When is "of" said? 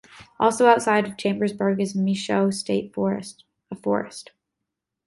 1.07-1.15